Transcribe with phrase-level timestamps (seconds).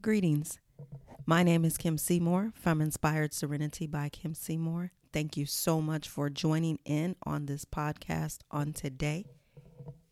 [0.00, 0.60] Greetings.
[1.26, 4.92] My name is Kim Seymour from Inspired Serenity by Kim Seymour.
[5.12, 9.24] Thank you so much for joining in on this podcast on today.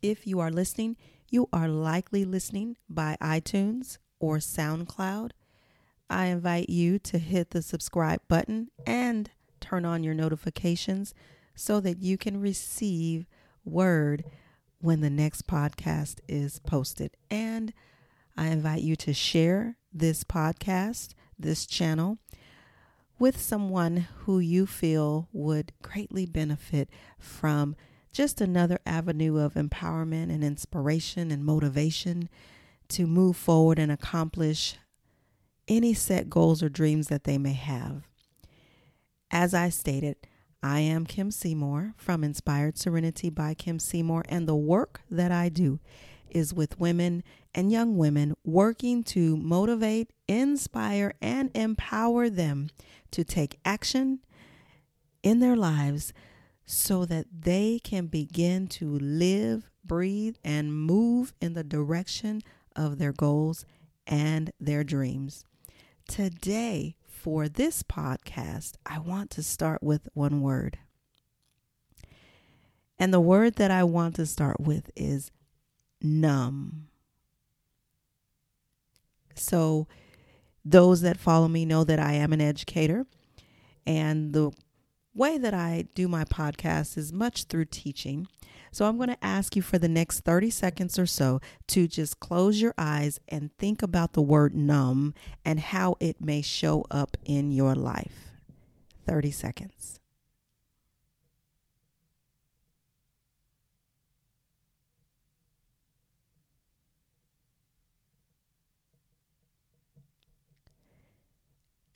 [0.03, 0.97] If you are listening,
[1.31, 5.31] you are likely listening by iTunes or SoundCloud.
[6.11, 9.31] I invite you to hit the subscribe button and
[9.61, 11.15] turn on your notifications
[11.55, 13.27] so that you can receive
[13.65, 14.25] word
[14.81, 17.17] when the next podcast is posted.
[17.31, 17.73] And
[18.37, 22.19] I invite you to share this podcast, this channel,
[23.19, 27.75] with someone who you feel would greatly benefit from
[28.13, 32.29] just another avenue of empowerment and inspiration and motivation
[32.89, 34.77] to move forward and accomplish
[35.69, 38.03] any set goals or dreams that they may have.
[39.31, 40.17] As I stated,
[40.63, 45.49] I am Kim Seymour from Inspired Serenity by Kim Seymour, and the work that I
[45.49, 45.81] do
[46.31, 47.23] is with women
[47.57, 52.69] and young women working to motivate, inspire, and empower them
[53.11, 54.21] to take action
[55.23, 56.13] in their lives
[56.67, 62.43] so that they can begin to live, breathe, and move in the direction
[62.77, 63.65] of their goals
[64.07, 65.45] and their dreams.
[66.07, 70.79] Today, for this podcast, I want to start with one word.
[72.99, 75.31] And the word that I want to start with is
[76.03, 76.86] numb.
[79.39, 79.87] So,
[80.65, 83.07] those that follow me know that I am an educator,
[83.87, 84.51] and the
[85.15, 88.29] way that I do my podcast is much through teaching.
[88.71, 92.21] So I'm going to ask you for the next 30 seconds or so to just
[92.21, 95.15] close your eyes and think about the word numb
[95.45, 98.33] and how it may show up in your life.
[99.07, 99.96] 30 seconds.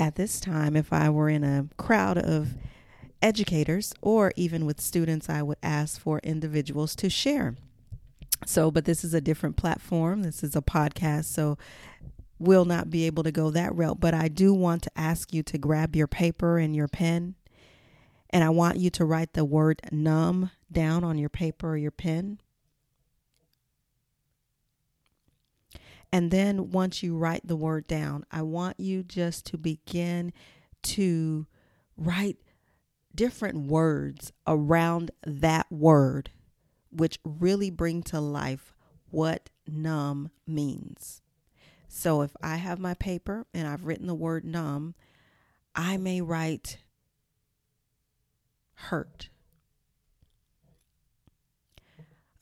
[0.01, 2.55] At this time, if I were in a crowd of
[3.21, 7.55] educators or even with students, I would ask for individuals to share.
[8.47, 10.23] So, but this is a different platform.
[10.23, 11.27] This is a podcast.
[11.27, 11.59] So,
[12.39, 14.01] we'll not be able to go that route.
[14.01, 17.35] But I do want to ask you to grab your paper and your pen.
[18.31, 21.91] And I want you to write the word numb down on your paper or your
[21.91, 22.41] pen.
[26.13, 30.33] And then once you write the word down, I want you just to begin
[30.83, 31.47] to
[31.97, 32.39] write
[33.15, 36.31] different words around that word,
[36.91, 38.75] which really bring to life
[39.11, 41.23] what numb means.
[41.89, 44.95] So if I have my paper and I've written the word numb,
[45.75, 46.79] I may write
[48.75, 49.29] hurt.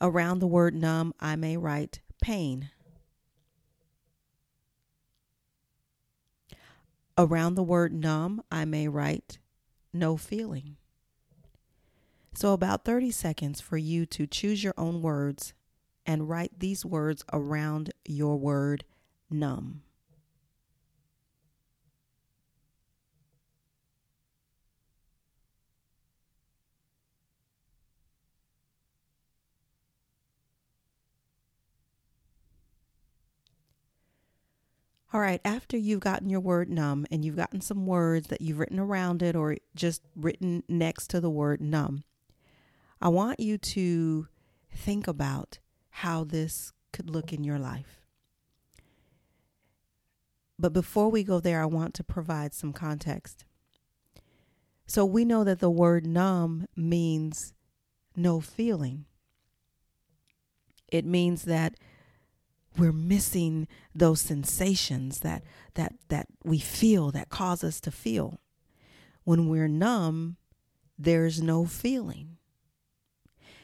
[0.01, 2.69] Around the word numb, I may write pain.
[7.19, 9.39] Around the word numb, I may write
[9.91, 10.77] no feeling.
[12.33, 15.53] So, about 30 seconds for you to choose your own words
[16.05, 18.85] and write these words around your word
[19.29, 19.81] numb.
[35.11, 38.59] All right, after you've gotten your word numb and you've gotten some words that you've
[38.59, 42.03] written around it or just written next to the word numb,
[43.01, 44.27] I want you to
[44.71, 45.57] think about
[45.89, 48.01] how this could look in your life.
[50.59, 53.45] But before we go there, I want to provide some context.
[54.85, 57.53] So we know that the word numb means
[58.15, 59.05] no feeling.
[60.87, 61.75] It means that
[62.79, 65.43] we're missing those sensations that
[65.75, 68.39] that that we feel that cause us to feel.
[69.23, 70.37] When we're numb
[70.97, 72.37] there's no feeling.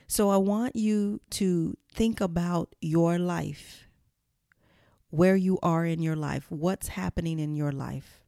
[0.08, 3.88] So i want you to think about your life
[5.10, 8.22] where you are in your life what's happening in your life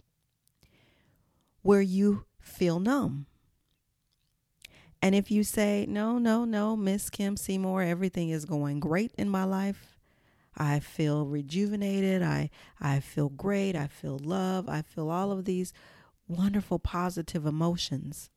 [1.62, 3.26] where you feel numb.
[5.02, 9.30] And if you say no no no miss kim seymour everything is going great in
[9.30, 9.97] my life
[10.58, 12.24] I feel rejuvenated.
[12.24, 12.50] I,
[12.82, 13.76] I feel great.
[13.76, 14.68] I feel love.
[14.68, 15.72] I feel all of these
[16.28, 18.30] wonderful positive emotions.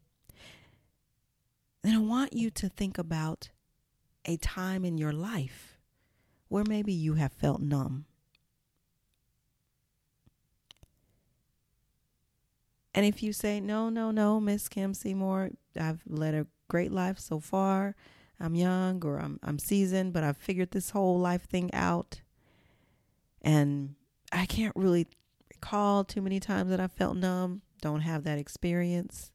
[1.82, 3.50] Then I want you to think about
[4.26, 5.78] a time in your life
[6.49, 8.05] where maybe you have felt numb.
[12.93, 17.19] And if you say, no, no, no, Miss Kim Seymour, I've led a great life
[17.19, 17.94] so far.
[18.41, 22.23] I'm young or I'm I'm seasoned, but I've figured this whole life thing out.
[23.43, 23.95] And
[24.33, 25.07] I can't really
[25.55, 29.33] recall too many times that I felt numb, don't have that experience.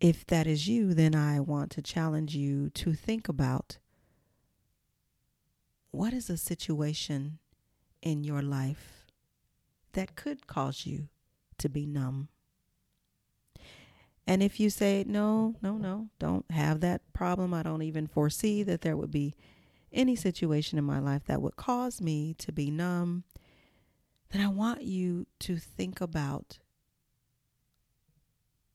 [0.00, 3.78] If that is you, then I want to challenge you to think about
[5.90, 7.38] what is a situation
[8.02, 9.06] in your life
[9.92, 11.08] that could cause you
[11.58, 12.28] to be numb?
[14.26, 18.62] And if you say, no, no, no, don't have that problem, I don't even foresee
[18.62, 19.34] that there would be
[19.92, 23.24] any situation in my life that would cause me to be numb,
[24.30, 26.58] then I want you to think about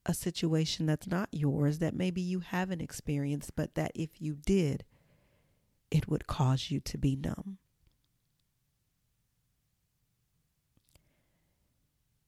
[0.05, 4.83] a situation that's not yours that maybe you haven't experienced, but that if you did,
[5.91, 7.57] it would cause you to be numb.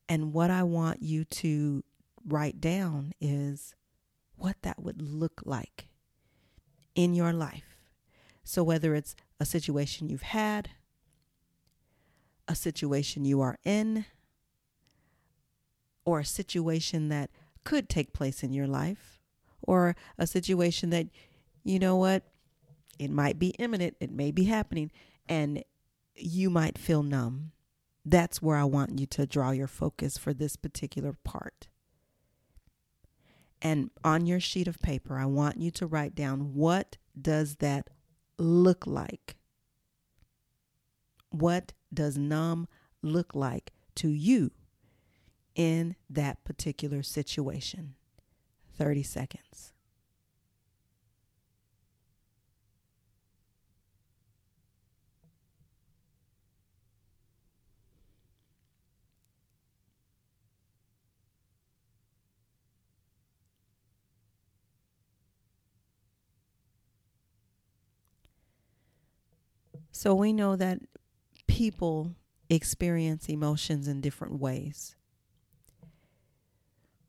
[0.09, 1.83] And what I want you to
[2.25, 3.75] write down is
[4.35, 5.88] what that would look like
[6.95, 7.77] in your life.
[8.44, 10.71] So, whether it's a situation you've had,
[12.47, 14.06] a situation you are in,
[16.06, 17.29] or a situation that
[17.63, 19.19] could take place in your life,
[19.62, 21.07] or a situation that,
[21.63, 22.23] you know what,
[22.97, 24.91] it might be imminent, it may be happening,
[25.29, 25.63] and
[26.15, 27.51] you might feel numb.
[28.03, 31.68] That's where I want you to draw your focus for this particular part.
[33.61, 37.89] And on your sheet of paper, I want you to write down what does that
[38.37, 39.35] look like?
[41.29, 42.67] What does numb
[43.01, 44.51] look like to you
[45.55, 47.95] in that particular situation?
[48.77, 49.70] 30 seconds.
[70.01, 70.80] So we know that
[71.45, 72.15] people
[72.50, 74.95] experience emotions in different ways.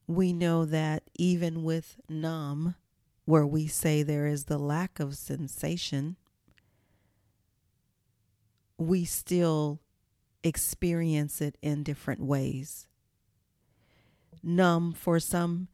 [0.06, 2.75] We know that even with numb,
[3.25, 6.17] where we say there is the lack of sensation,
[8.77, 9.81] we still
[10.45, 12.88] experience it in different ways.
[14.43, 15.69] Numb for some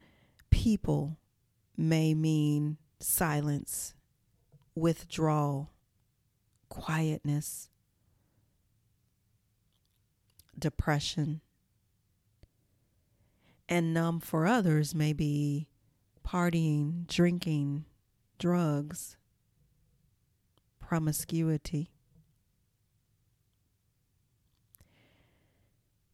[0.50, 1.18] people
[1.76, 3.94] may mean silence,
[4.76, 5.72] withdrawal,
[6.78, 7.68] quietness,
[10.58, 11.40] depression.
[13.68, 15.68] And numb for others may be
[16.26, 17.84] partying, drinking,
[18.38, 19.16] drugs,
[20.80, 21.90] promiscuity.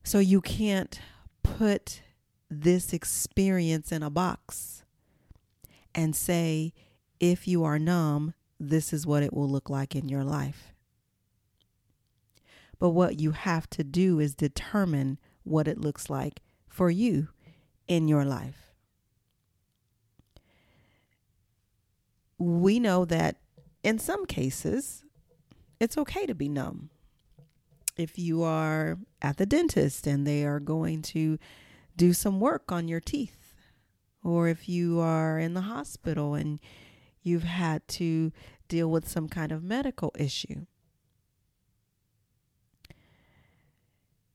[0.03, 0.99] So you can't
[1.43, 2.03] put
[2.51, 4.83] this experience in a box
[5.95, 6.73] and say,
[7.21, 8.35] if you are numb,
[8.71, 10.73] this is what it will look like in your life.
[12.79, 17.29] But what you have to do is determine what it looks like for you
[17.87, 18.73] in your life.
[22.39, 23.37] We know that
[23.83, 25.05] in some cases,
[25.79, 26.91] it's okay to be numb.
[27.97, 31.39] If you are at the dentist and they are going to
[31.97, 33.55] do some work on your teeth,
[34.23, 36.59] or if you are in the hospital and
[37.23, 38.33] you've had to
[38.69, 40.67] deal with some kind of medical issue.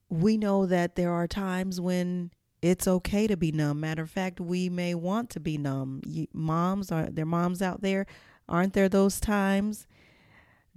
[0.10, 2.32] We know that there are times when
[2.62, 3.80] it's okay to be numb.
[3.80, 6.02] Matter of fact, we may want to be numb.
[6.34, 8.06] Moms are there moms out there?
[8.48, 9.88] Aren't there those times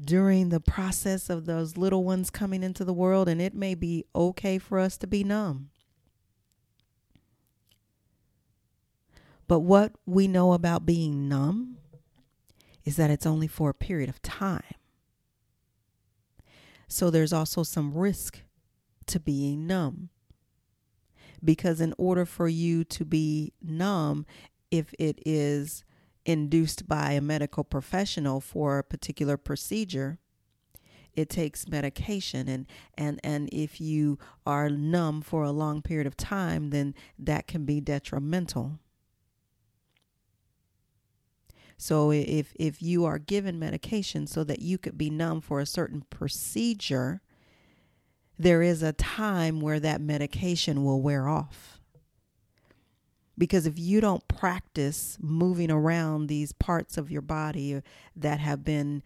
[0.01, 4.05] during the process of those little ones coming into the world and it may be
[4.15, 5.71] okay for us to be numb?
[9.49, 11.79] But what we know about being numb
[12.85, 14.63] is that it's only for a period of time.
[16.89, 18.41] So there's also some risk
[19.07, 20.11] to being numb.
[21.45, 24.27] Because in order for you to be numb,
[24.71, 25.85] if it is
[26.25, 30.19] induced by a medical professional for a particular procedure,
[31.15, 36.17] it takes medication and and and if you are numb for a long period of
[36.17, 38.79] time then that can be detrimental
[41.83, 45.67] so if if you are given medication so that you could be numb for a
[45.67, 47.23] certain procedure,
[48.39, 51.81] there is a time where that medication will wear off.
[53.37, 57.83] Because if you don't practice moving around these parts of your body
[58.15, 59.03] that have been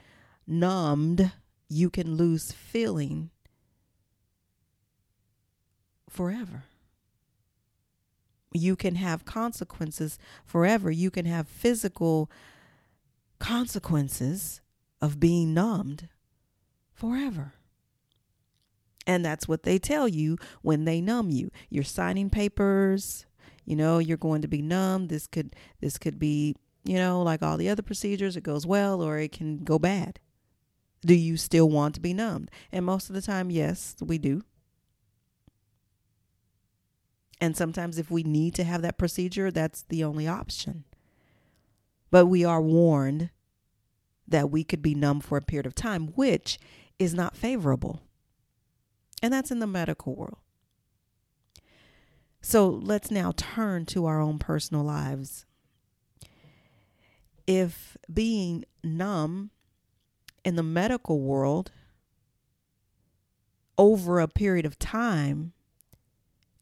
[0.47, 1.33] numbed,
[1.71, 3.31] you can lose feeling
[6.11, 6.65] forever.
[8.53, 10.91] You can have consequences forever.
[10.91, 12.31] You can have physical
[13.39, 14.61] consequences
[15.01, 16.09] of being numbed
[16.93, 17.55] forever.
[19.07, 21.51] And that's what they tell you when they numb you.
[21.71, 23.27] You're signing papers,
[23.65, 25.09] you know, you're going to be numb.
[25.09, 29.03] This could this could be, you know, like all the other procedures, it goes well
[29.03, 30.19] or it can go bad.
[31.03, 32.51] Do you still want to be numbed?
[32.73, 34.43] And most of the time, yes, we do.
[37.41, 40.85] And sometimes if we need to have that procedure, that's the only option.
[42.11, 43.31] But we are warned
[44.29, 46.59] that we could be numb for a period of time, which
[46.99, 48.01] is not favorable.
[49.23, 50.39] And that's in the medical world.
[52.41, 55.47] So let's now turn to our own personal lives.
[57.47, 59.51] If being numb
[60.45, 61.73] in the medical world
[63.79, 65.53] over a period of time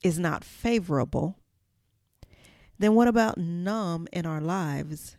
[0.02, 1.38] is not favorable,
[2.78, 5.16] then what about numb in our lives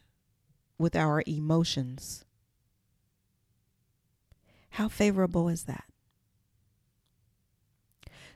[0.77, 2.25] with our emotions?
[4.71, 5.85] How favorable is that?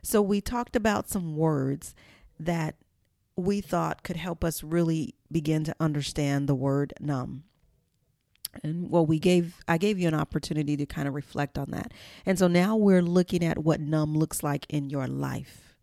[0.02, 1.94] So, we talked about some words
[2.38, 2.76] that
[3.36, 7.44] we thought could help us really begin to understand the word numb.
[8.62, 11.92] And well, we gave I gave you an opportunity to kind of reflect on that.
[12.26, 15.76] And so now we're looking at what numb looks like in your life.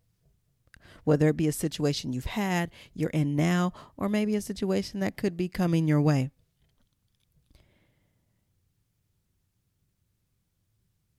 [1.04, 5.16] Whether it be a situation you've had, you're in now, or maybe a situation that
[5.16, 6.30] could be coming your way.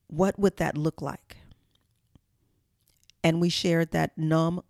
[0.09, 1.37] What would that look like?
[3.23, 4.61] And we shared that numb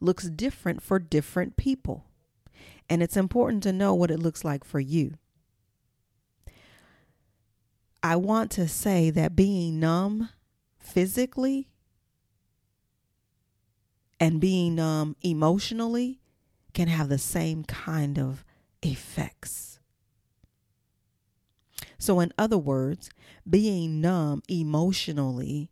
[0.00, 2.04] looks different for different people.
[2.88, 5.14] And it's important to know what it looks like for you.
[8.02, 10.30] I want to say that being numb
[10.78, 11.68] physically
[14.20, 16.20] and being numb emotionally
[16.72, 18.44] can have the same kind of
[18.82, 19.77] effects.
[21.98, 23.10] So, in other words,
[23.48, 25.70] being numb emotionally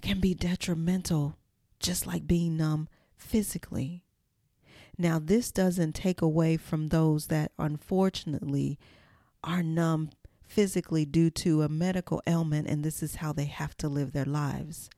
[0.00, 1.36] can be detrimental,
[1.78, 4.02] just like being numb physically.
[4.98, 8.78] Now, this doesn't take away from those that unfortunately
[9.44, 10.10] are numb
[10.42, 14.24] physically due to a medical ailment, and this is how they have to live their
[14.24, 14.90] lives.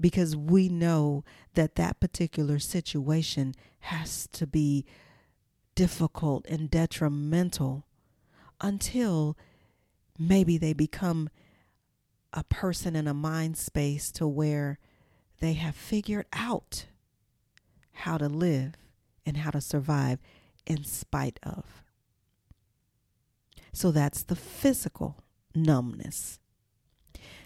[0.00, 4.84] Because we know that that particular situation has to be
[5.74, 7.86] difficult and detrimental
[8.60, 9.36] until
[10.18, 11.28] maybe they become
[12.32, 14.78] a person in a mind space to where
[15.40, 16.86] they have figured out
[17.92, 18.74] how to live
[19.26, 20.18] and how to survive
[20.66, 21.82] in spite of.
[23.72, 25.24] So that's the physical
[25.54, 26.38] numbness.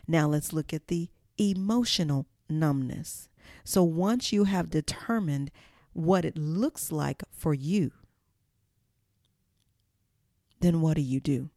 [0.06, 3.28] Now let's look at the emotional numbness.
[3.64, 5.50] So once you have determined
[5.92, 7.92] what it looks like for you
[10.60, 11.50] then what do you do?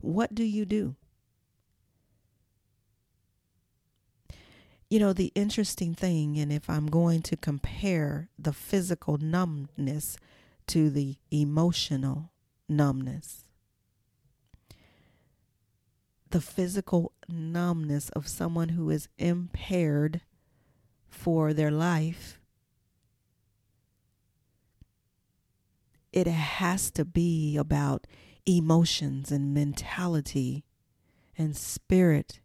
[0.00, 0.96] What do you do?
[4.88, 10.16] You know, the interesting thing, and if I'm going to compare the physical numbness
[10.68, 12.32] to the emotional
[12.68, 13.44] numbness,
[16.30, 20.22] the physical numbness of someone who is impaired
[21.08, 22.39] for their life
[26.12, 28.06] it has to be about
[28.46, 30.64] emotions and mentality
[31.36, 32.40] and spirit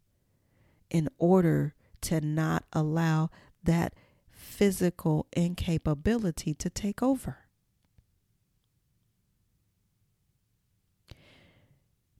[0.89, 3.29] in order to not allow
[3.63, 3.93] that
[4.31, 7.39] physical incapability to take over.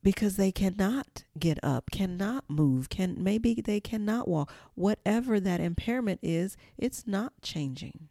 [0.02, 4.52] Because they cannot get up, cannot move, can maybe they cannot walk.
[4.76, 8.10] Whatever that impairment is, it's not changing.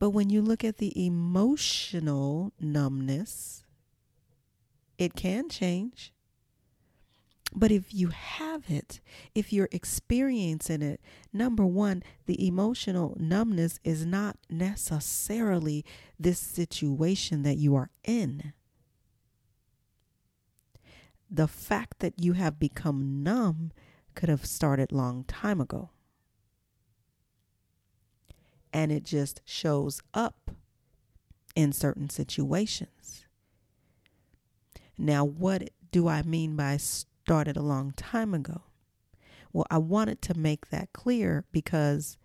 [0.00, 3.64] But when you look at the emotional numbness,
[4.98, 6.12] it can change.
[7.54, 9.00] But if you have it,
[9.34, 11.00] if you're experiencing it,
[11.32, 15.84] number one, the emotional numbness is not necessarily
[16.18, 18.54] this situation that you are in.
[21.28, 23.72] The fact that you have become numb
[24.14, 25.90] could have started long time ago
[28.72, 30.50] and it just shows up
[31.54, 33.26] in certain situations.
[34.96, 38.62] Now, what do I mean by started a long time ago?
[39.52, 42.16] Well, I wanted to make that clear because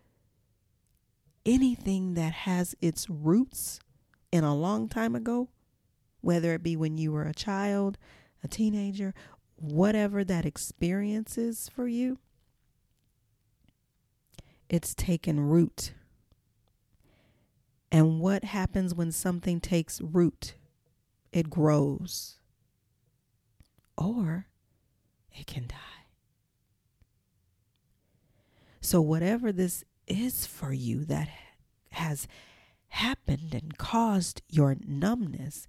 [1.46, 3.80] anything that has its roots
[4.32, 5.50] in a long time ago,
[6.22, 7.98] whether it be when you were a child,
[8.44, 9.14] a teenager,
[9.56, 12.20] whatever that experience is for you,
[14.70, 15.94] it's taken root
[17.96, 20.56] and what happens when something takes root?
[21.32, 22.40] It grows.
[23.98, 24.48] or
[25.32, 25.78] it can die.
[28.82, 31.30] So, whatever this is for you that
[31.92, 32.28] has
[32.90, 35.66] happened and caused your numbness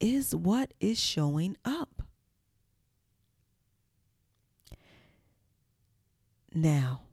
[0.00, 2.02] is what is showing up.
[6.52, 7.04] Now,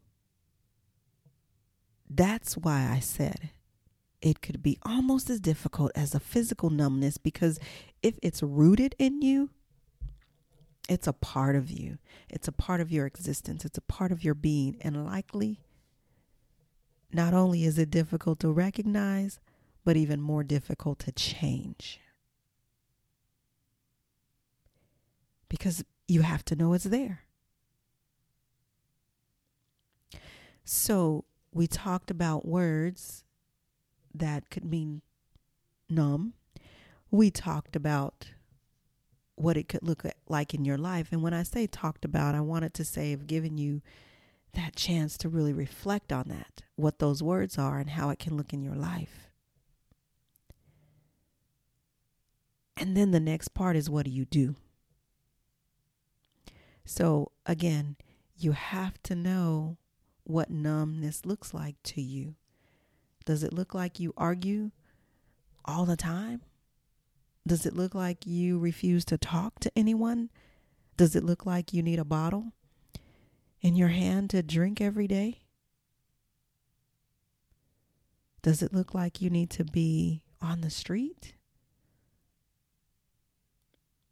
[2.10, 3.52] that's why I said
[4.22, 7.60] it could be almost as difficult as a physical numbness because
[8.02, 9.50] if it's rooted in you,
[10.90, 11.98] it's a part of you.
[12.30, 13.66] It's a part of your existence.
[13.66, 14.78] It's a part of your being.
[14.82, 15.60] And likely,
[17.12, 19.40] not only is it difficult to recognize,
[19.84, 22.00] but even more difficult to change.
[25.50, 27.22] Because you have to know it's there.
[30.64, 33.24] So, we talked about words
[34.20, 35.02] that could mean
[35.90, 36.34] numb.
[37.12, 38.32] We talked about
[39.36, 41.10] what it could look like in your life.
[41.12, 43.82] And when I say talked about, I wanted to say of giving you
[44.54, 48.36] that chance to really reflect on that, what those words are and how it can
[48.36, 49.30] look in your life.
[52.76, 54.56] And then the next part is what do you do?
[56.86, 57.96] So again,
[58.38, 59.78] you have to know
[60.24, 62.36] what numbness looks like to you.
[63.28, 64.72] Does it look like you argue
[65.66, 66.44] all the time?
[67.46, 70.30] Does it look like you refuse to talk to anyone?
[70.96, 72.54] Does it look like you need a bottle
[73.60, 75.42] in your hand to drink every day?
[78.44, 81.34] Does it look like you need to be on the street?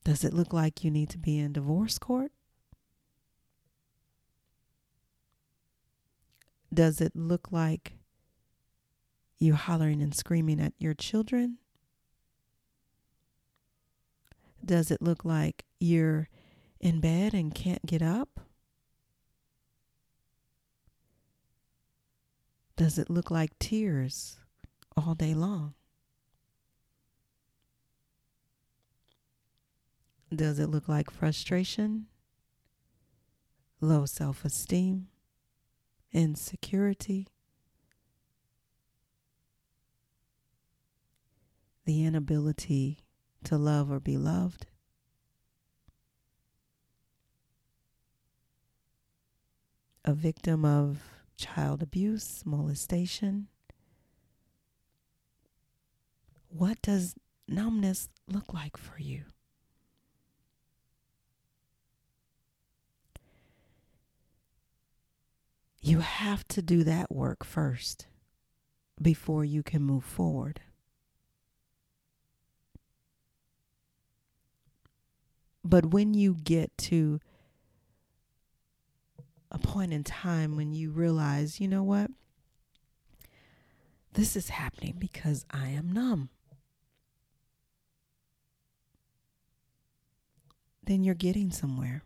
[0.04, 2.34] Does it look like you need to be in divorce court?
[6.74, 7.94] Does it look like
[9.40, 11.58] you hollering and screaming at your children?
[14.64, 16.30] Does it look like you're
[16.80, 18.40] in bed and can't get up?
[22.78, 24.38] Does it look like tears
[24.98, 25.76] all day long?
[30.34, 32.08] Does it look like frustration,
[33.80, 35.08] low self esteem,
[36.12, 37.28] insecurity,
[41.86, 43.00] the inability
[43.44, 44.68] to love or be loved.
[50.04, 51.02] A victim of
[51.38, 53.48] child abuse, molestation.
[56.50, 57.16] What does
[57.48, 59.24] numbness look like for you?
[65.82, 68.08] You have to do that work first
[69.00, 70.62] before you can move forward.
[75.66, 77.20] But when you get to
[79.50, 82.12] a point in time when you realize, you know what?
[84.14, 86.30] This is happening because I am numb.
[90.84, 92.04] Then you're getting somewhere.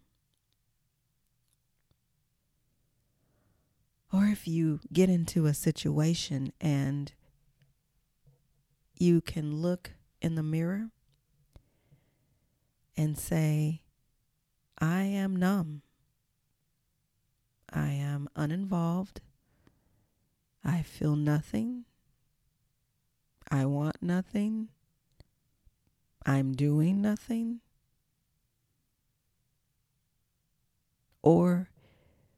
[4.14, 7.12] Or if you get into a situation and
[8.98, 9.92] you can look
[10.22, 10.92] in the mirror
[13.00, 13.82] and say,
[14.78, 15.84] I am numb.
[17.72, 19.22] I am uninvolved.
[20.66, 21.86] I feel nothing.
[23.50, 24.68] I want nothing.
[26.26, 27.62] I'm doing nothing.
[31.24, 31.70] Or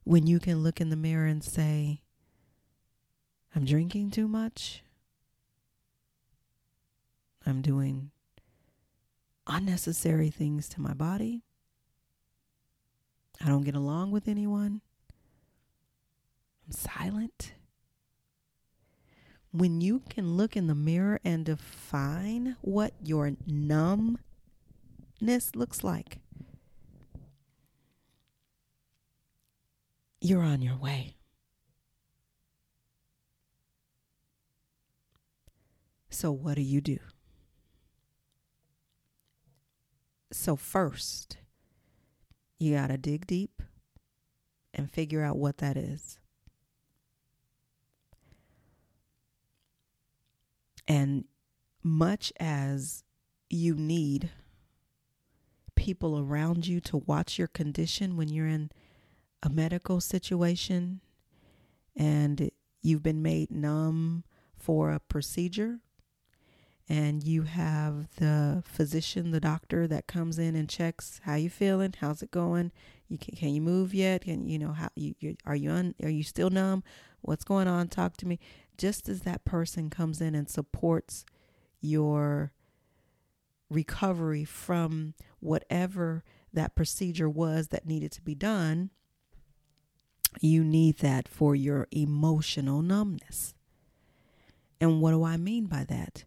[0.04, 2.02] when you can look in the mirror and say,
[3.52, 4.84] I'm drinking too much.
[7.44, 8.11] I'm doing
[9.46, 11.42] unnecessary things to my body.
[13.44, 14.80] I don't get along with anyone.
[16.66, 17.54] I'm silent.
[19.50, 24.18] When you can look in the mirror and define what your numbness
[25.54, 26.18] looks like,
[30.20, 31.16] you're on your way.
[36.10, 36.98] So, what do you do?
[40.32, 41.36] So, first,
[42.58, 43.62] you got to dig deep
[44.72, 46.18] and figure out what that is.
[50.88, 51.26] And
[51.82, 53.04] much as
[53.50, 54.30] you need
[55.74, 58.70] people around you to watch your condition when you're in
[59.42, 61.00] a medical situation
[61.94, 64.24] and you've been made numb
[64.56, 65.80] for a procedure
[66.88, 71.94] and you have the physician, the doctor that comes in and checks how you feeling,
[72.00, 72.72] how's it going,
[73.08, 75.94] you can, can you move yet, can you know how you, you are you un,
[76.02, 76.82] are you still numb,
[77.20, 78.38] what's going on, talk to me.
[78.76, 81.24] Just as that person comes in and supports
[81.80, 82.52] your
[83.70, 88.90] recovery from whatever that procedure was that needed to be done,
[90.40, 93.54] you need that for your emotional numbness.
[94.80, 96.24] And what do I mean by that?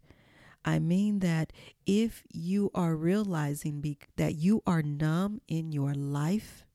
[0.65, 1.53] I mean that
[1.85, 6.65] if you are realizing be- that you are numb in your life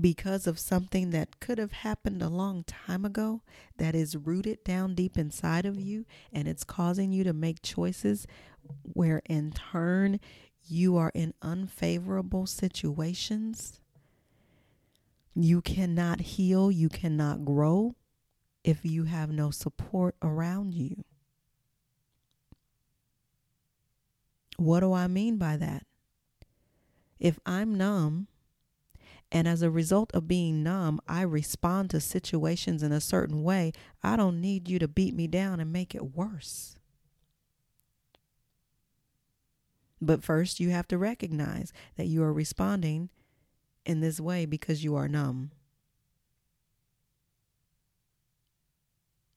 [0.00, 3.42] because of something that could have happened a long time ago,
[3.76, 8.26] that is rooted down deep inside of you, and it's causing you to make choices
[8.82, 10.20] where in turn
[10.66, 13.80] you are in unfavorable situations,
[15.34, 17.94] you cannot heal, you cannot grow
[18.62, 21.04] if you have no support around you.
[24.56, 25.84] What do I mean by that?
[27.18, 28.28] If I'm numb,
[29.32, 33.72] and as a result of being numb, I respond to situations in a certain way,
[34.02, 36.76] I don't need you to beat me down and make it worse.
[40.00, 43.08] But first, you have to recognize that you are responding
[43.86, 45.50] in this way because you are numb.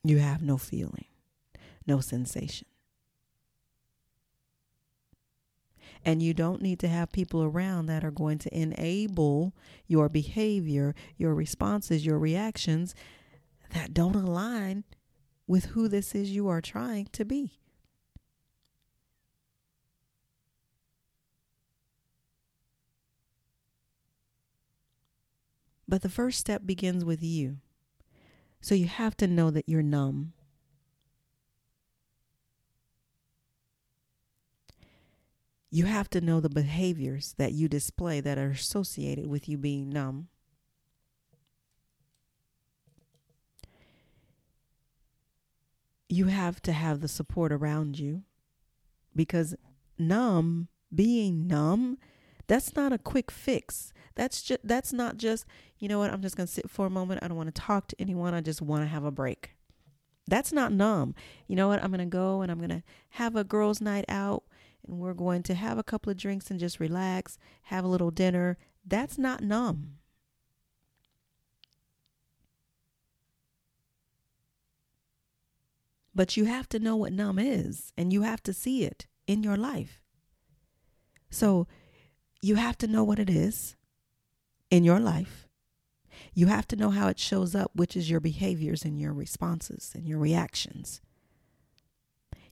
[0.03, 1.05] You have no feeling,
[1.85, 2.67] no sensation.
[6.07, 9.53] And you don't need to have people around that are going to enable
[9.87, 12.95] your behavior, your responses, your reactions
[13.71, 14.85] that don't align
[15.47, 17.59] with who this is you are trying to be.
[25.89, 27.57] But the first step begins with you.
[28.61, 30.31] So you have to know that you're numb.
[35.69, 39.89] You have to know the behaviors that you display that are associated with you being
[39.89, 40.29] numb.
[46.09, 48.23] You have to have the support around you
[49.13, 49.55] because
[49.99, 51.97] numb, being numb,
[52.47, 53.91] that's not a quick fix.
[54.15, 55.45] That's just that's not just,
[55.79, 57.21] you know what, I'm just going to sit for a moment.
[57.21, 58.33] I don't want to talk to anyone.
[58.33, 59.57] I just want to have a break.
[60.29, 61.13] That's not numb.
[61.47, 61.83] You know what?
[61.83, 64.43] I'm going to go and I'm going to have a girls' night out
[64.87, 68.11] and we're going to have a couple of drinks and just relax, have a little
[68.11, 68.57] dinner.
[68.85, 69.97] That's not numb.
[76.15, 79.43] But you have to know what numb is and you have to see it in
[79.43, 80.01] your life.
[81.29, 81.67] So
[82.41, 83.75] you have to know what it is
[84.71, 85.47] in your life.
[86.33, 89.91] You have to know how it shows up, which is your behaviors and your responses
[89.93, 91.01] and your reactions.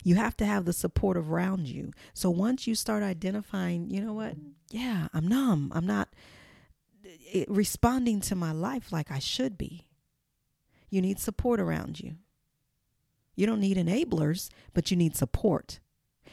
[0.05, 1.91] You have to have the support around you.
[2.13, 4.35] So once you start identifying, you know what?
[4.69, 5.71] Yeah, I'm numb.
[5.73, 6.09] I'm not
[7.33, 9.87] eh, responding to my life like I should be.
[10.91, 12.17] You need support around you.
[13.35, 15.79] You don't need enablers, but you need support.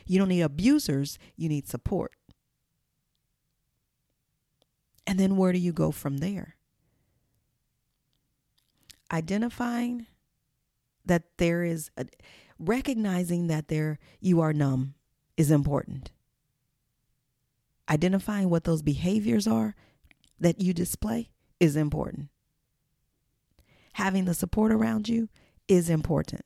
[0.07, 2.13] You don't need abusers, you need support.
[5.07, 6.57] And then where do you go from there?
[9.11, 10.07] Identifying
[11.07, 12.05] that there is a,
[12.69, 14.95] recognizing that there you are numb
[15.37, 16.11] is important.
[17.89, 19.75] Identifying what those behaviors are
[20.39, 22.29] that you display is important.
[23.95, 25.29] Having the support around you
[25.69, 26.45] is important.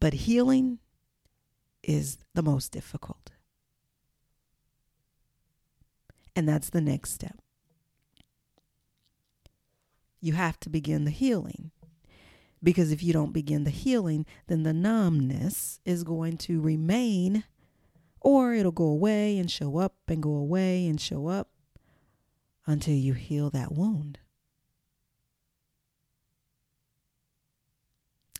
[0.00, 0.78] But healing
[1.82, 3.30] is the most difficult.
[6.34, 7.38] And that's the next step.
[10.20, 11.70] You have to begin the healing.
[12.62, 17.44] Because if you don't begin the healing, then the numbness is going to remain,
[18.20, 21.50] or it'll go away and show up and go away and show up
[22.66, 24.18] until you heal that wound.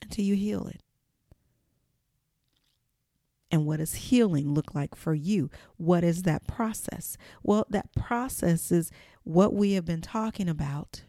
[0.03, 0.81] Until you heal it.
[3.51, 5.51] And what does healing look like for you?
[5.77, 7.17] What is that process?
[7.43, 8.91] Well, that process is
[9.23, 11.03] what we have been talking about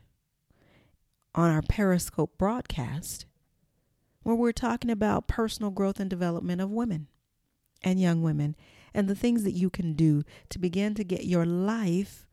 [1.38, 3.26] on our Periscope broadcast,
[4.24, 7.08] where we're talking about personal growth and development of women
[7.82, 8.58] and young women
[8.94, 12.28] and the things that you can do to begin to get your life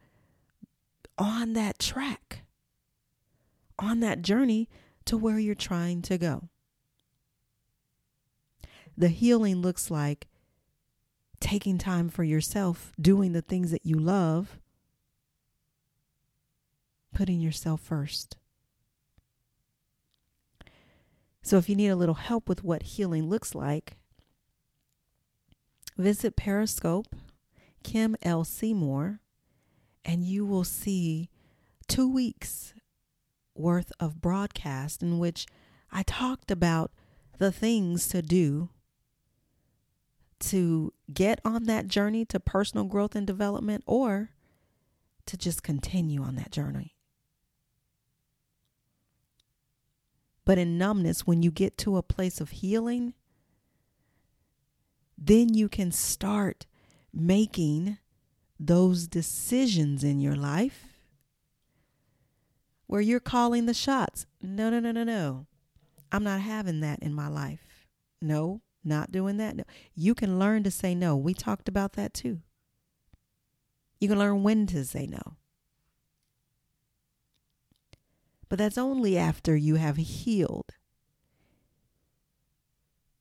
[1.16, 2.40] on that track,
[3.78, 4.68] on that journey
[5.04, 6.48] to where you're trying to go
[8.96, 10.28] the healing looks like
[11.40, 14.58] taking time for yourself, doing the things that you love,
[17.12, 18.36] putting yourself first.
[21.44, 23.98] So if you need a little help with what healing looks like,
[25.98, 27.14] visit Periscope,
[27.82, 28.44] Kim L.
[28.44, 29.20] Seymour,
[30.06, 31.28] and you will see
[31.86, 32.72] two weeks
[33.54, 35.46] worth of broadcast in which
[35.92, 36.92] I talked about
[37.36, 38.70] the things to do
[40.40, 44.30] to get on that journey to personal growth and development or
[45.26, 46.93] to just continue on that journey.
[50.44, 53.14] But in numbness, when you get to a place of healing,
[55.16, 56.66] then you can start
[57.12, 57.98] making
[58.58, 60.84] those decisions in your life
[62.86, 64.26] where you're calling the shots.
[64.42, 65.46] No, no, no, no, no.
[66.12, 67.86] I'm not having that in my life.
[68.20, 69.56] No, not doing that.
[69.56, 69.64] No.
[69.94, 71.16] You can learn to say no.
[71.16, 72.40] We talked about that too.
[74.00, 75.36] You can learn when to say no.
[78.48, 80.70] But that's only after you have healed.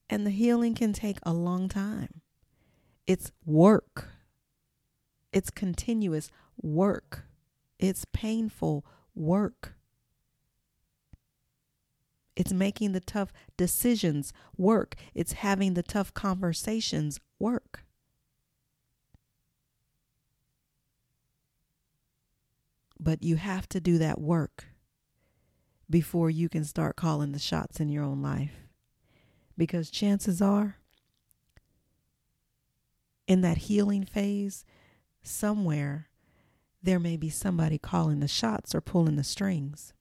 [0.09, 2.21] And the healing can take a long time.
[3.07, 4.09] It's work,
[5.31, 6.29] it's continuous
[6.61, 7.25] work,
[7.79, 9.75] it's painful work.
[12.35, 14.95] It's making the tough decisions work.
[15.13, 17.83] It's having the tough conversations work.
[22.99, 24.72] But you have to do that work
[25.93, 28.65] before you can start calling the shots in your own life.
[29.55, 30.77] Because chances are,
[33.27, 34.65] in that healing phase,
[35.21, 36.07] somewhere
[36.81, 39.93] there may be somebody calling the shots or pulling the strings.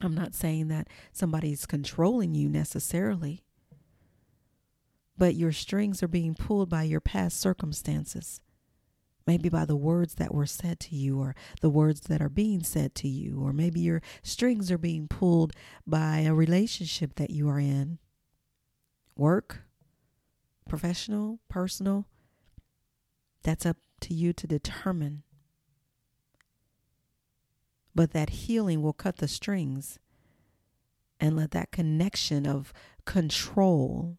[0.00, 3.42] I'm not saying that somebody's controlling you necessarily,
[5.18, 8.40] but your strings are being pulled by your past circumstances.
[9.26, 12.62] Maybe by the words that were said to you, or the words that are being
[12.62, 15.52] said to you, or maybe your strings are being pulled
[15.86, 17.98] by a relationship that you are in.
[19.16, 19.62] Work,
[20.68, 22.06] professional, personal,
[23.42, 25.22] that's up to you to determine
[27.94, 29.98] but that healing will cut the strings
[31.20, 32.72] and let that connection of
[33.04, 34.18] control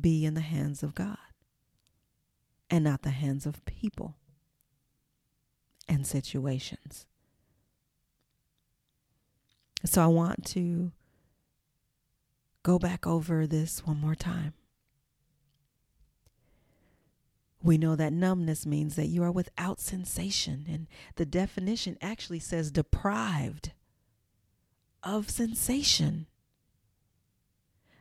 [0.00, 1.18] be in the hands of God
[2.70, 4.16] and not the hands of people
[5.88, 7.06] and situations.
[9.84, 10.92] So I want to
[12.62, 14.54] go back over this one more time.
[17.62, 22.70] We know that numbness means that you are without sensation, and the definition actually says
[22.70, 23.72] deprived
[25.02, 26.26] of sensation,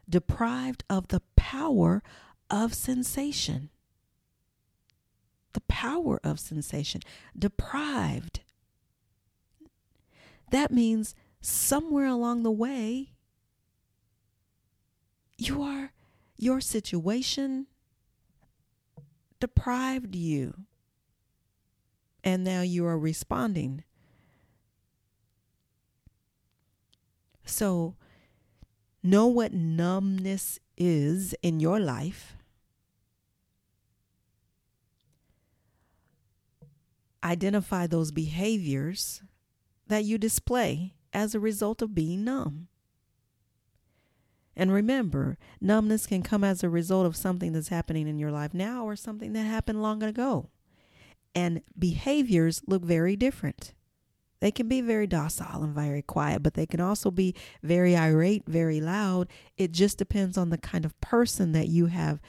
[0.10, 2.04] deprived of the power
[2.50, 3.70] of sensation.
[5.54, 7.02] The power of sensation,
[7.38, 8.42] deprived.
[10.52, 13.14] That means somewhere along the way,
[15.38, 15.92] you are,
[16.38, 17.68] your situation,
[19.40, 20.54] deprived you.
[22.24, 23.84] And now you are responding.
[27.46, 27.96] So,
[29.04, 32.38] know what numbness is in your life.
[37.24, 39.22] Identify those behaviors
[39.88, 42.68] that you display as a result of being numb.
[44.56, 48.54] And remember, numbness can come as a result of something that's happening in your life
[48.54, 50.50] now or something that happened long ago.
[51.34, 53.74] And behaviors look very different.
[54.40, 57.34] They can be very docile and very quiet, but they can also be
[57.64, 59.30] very irate, very loud.
[59.58, 62.20] It just depends on the kind of person that you have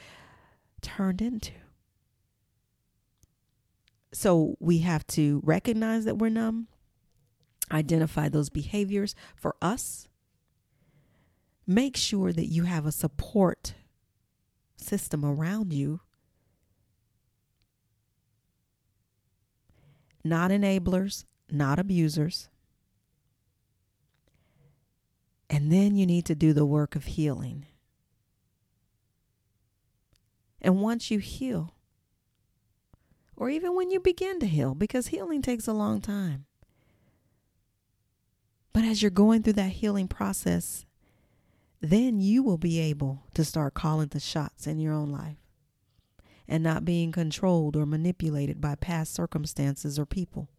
[0.81, 1.51] turned into.
[4.15, 6.67] So we have to recognize that we're numb,
[7.71, 10.07] identify those behaviors for us
[11.67, 13.73] make sure that you have a support
[14.77, 16.01] system around you.
[20.23, 22.49] Not enablers, not abusers.
[25.49, 27.67] And then you need to do the work of healing.
[30.61, 31.74] And once you heal,
[33.37, 36.45] or even when you begin to heal, because healing takes a long time.
[38.73, 40.85] But as you're going through that healing process,
[41.81, 45.37] then you will be able to start calling the shots in your own life
[46.47, 50.49] and not being controlled or manipulated by past circumstances or people.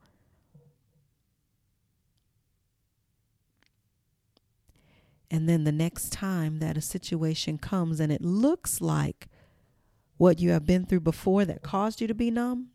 [5.31, 9.29] And then the next time that a situation comes and it looks like
[10.17, 12.69] what you have been through before that caused you to be numb,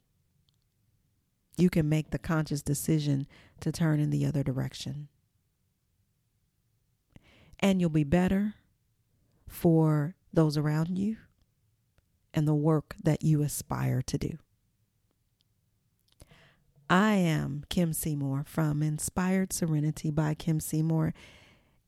[1.58, 3.28] you can make the conscious decision
[3.60, 5.08] to turn in the other direction
[7.62, 8.56] and you'll be better
[9.48, 11.18] for those around you
[12.34, 14.38] and the work that you aspire to do.
[16.90, 21.14] I am Kim Seymour from Inspired Serenity by Kim Seymour.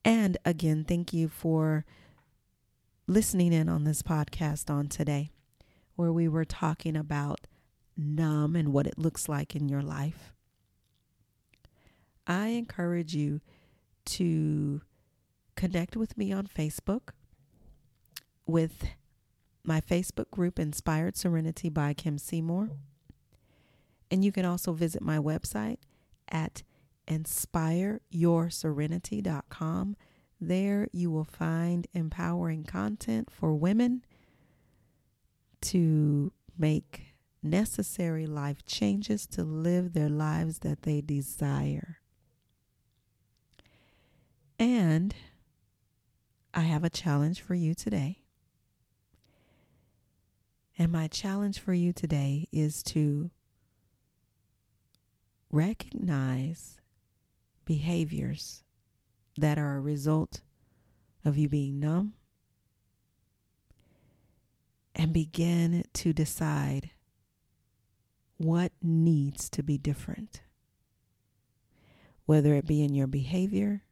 [0.05, 1.85] And again, thank you for
[3.07, 5.31] listening in on this podcast on today,
[5.95, 7.47] where we were talking about
[7.95, 10.33] numb and what it looks like in your life.
[12.25, 13.41] I encourage you
[14.05, 14.81] to
[15.55, 17.09] connect with me on Facebook
[18.45, 18.85] with
[19.63, 22.71] my Facebook group, Inspired Serenity by Kim Seymour.
[24.11, 25.77] And you can also visit my website
[26.29, 26.63] at
[27.07, 29.95] inspireyourserenity.com.
[30.39, 34.03] There you will find empowering content for women
[35.63, 41.97] to make necessary life changes to live their lives that they desire.
[44.59, 45.13] And
[46.53, 48.19] I have a challenge for you today.
[50.77, 53.29] And my challenge for you today is to
[55.51, 56.81] recognize
[57.65, 58.63] behaviors
[59.37, 60.41] that are a result
[61.23, 62.13] of you being numb
[64.95, 66.91] and begin to decide
[68.37, 70.41] what needs to be different,
[72.25, 73.83] whether it be in your behavior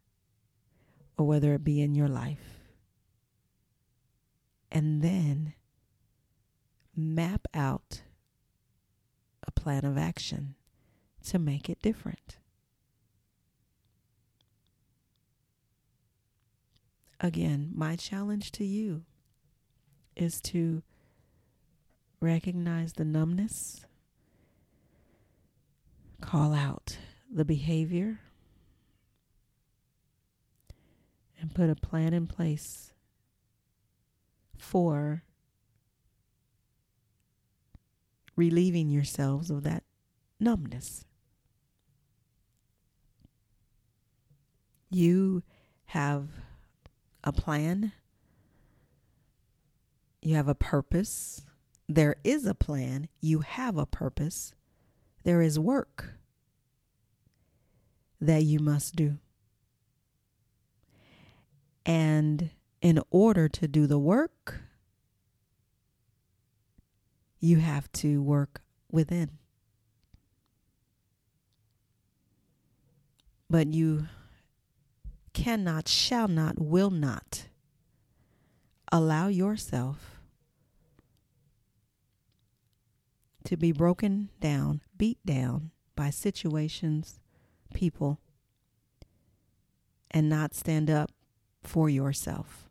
[1.18, 2.60] or whether it be in your life.
[4.72, 5.54] And then
[6.96, 8.02] map out
[9.46, 10.56] a plan of action
[11.26, 12.38] to make it different.
[17.20, 19.04] Again, my challenge to you
[20.16, 20.82] is to
[22.22, 23.82] recognize the numbness,
[26.22, 26.98] call out
[27.34, 28.20] the behavior,
[31.40, 32.94] and put a plan in place
[34.58, 35.24] for
[38.36, 39.84] relieving yourselves of that
[40.40, 41.06] numbness.
[44.92, 45.42] You
[45.86, 46.28] have
[47.24, 47.92] a plan,
[50.22, 51.42] you have a purpose.
[51.94, 54.54] There is a plan, you have a purpose.
[55.26, 56.14] There is work
[58.22, 59.18] that you must do.
[61.86, 62.52] And
[62.82, 64.62] in order to do the work,
[67.42, 69.32] you have to work within.
[73.50, 74.08] But you
[75.34, 77.48] cannot, shall not, will not
[78.94, 80.11] allow yourself
[83.46, 87.20] to be broken down, beat down by situations,
[87.74, 88.20] people,
[90.10, 91.12] and not stand up
[91.64, 92.70] for yourself.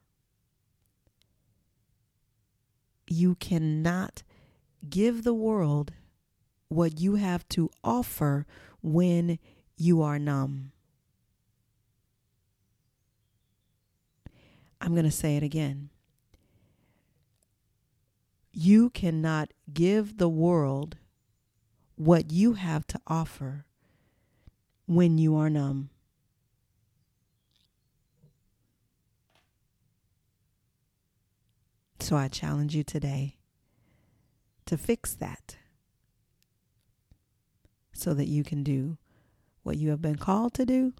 [3.06, 4.22] You cannot
[4.88, 5.92] give the world
[6.68, 8.46] what you have to offer
[8.82, 9.38] when
[9.76, 10.72] you are numb.
[14.80, 15.90] I'm going to say it again.
[18.52, 20.96] You cannot give the world
[21.96, 23.66] what you have to offer
[24.86, 25.90] when you are numb.
[32.00, 33.36] So I challenge you today
[34.66, 35.56] to fix that
[37.92, 38.96] so that you can do
[39.62, 40.94] what you have been called to do,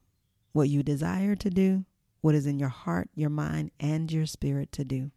[0.53, 1.85] what you desire to do,
[2.21, 5.11] what is in your heart, your mind, and your spirit to do.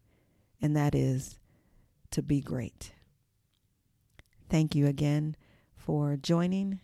[0.61, 1.37] And that is
[2.13, 2.93] to be great.
[4.49, 5.35] Thank you again
[5.75, 6.79] for joining.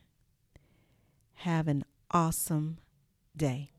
[1.35, 2.79] Have an awesome
[3.37, 3.69] day.